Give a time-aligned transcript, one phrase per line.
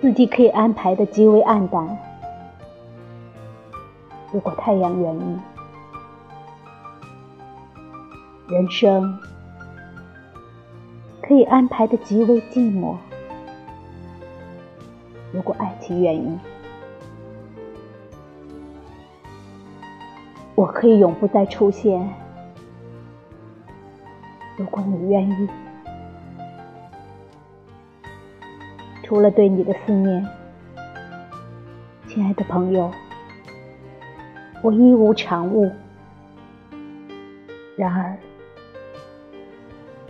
[0.00, 1.98] 四季可以安排的极为暗淡。
[4.32, 5.38] 如果太阳愿意，
[8.48, 9.18] 人生
[11.22, 12.96] 可以安排的极为寂寞。
[15.32, 16.38] 如果爱情愿意，
[20.54, 22.08] 我可以永不再出现。
[24.56, 25.48] 如果你愿意，
[29.06, 30.26] 除了对你的思念，
[32.08, 32.90] 亲爱的朋友，
[34.64, 35.70] 我一无长物。
[37.76, 38.16] 然而，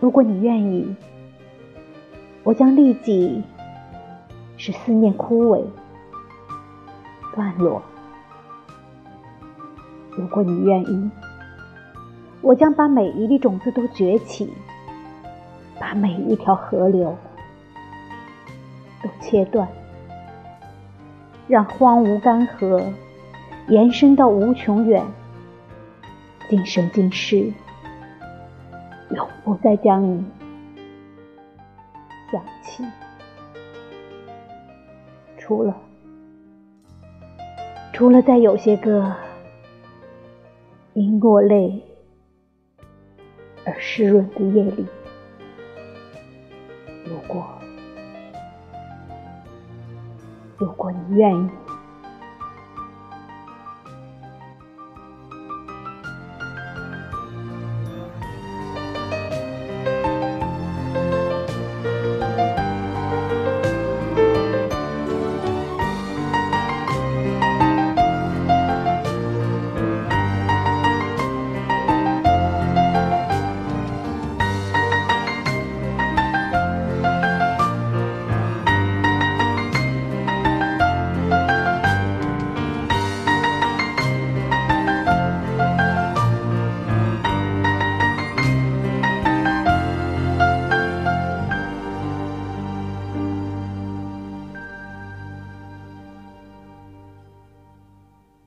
[0.00, 0.96] 如果你愿意，
[2.42, 3.40] 我将立即
[4.56, 5.62] 使思念枯萎、
[7.32, 7.80] 断落。
[10.16, 11.10] 如果你愿意，
[12.42, 14.52] 我将把每一粒种子都崛起，
[15.78, 17.16] 把每一条河流
[19.02, 19.68] 都切断，
[21.48, 22.92] 让荒芜干涸
[23.68, 25.04] 延伸到无穷远，
[26.48, 27.52] 今生今世
[29.10, 30.24] 永不再将你
[32.30, 32.84] 想起，
[35.38, 35.76] 除了
[37.92, 39.14] 除了在有些个
[40.94, 41.82] 因落泪。
[43.62, 44.86] 而湿润的夜里，
[47.04, 47.59] 如果，
[50.60, 51.69] 如果你愿意。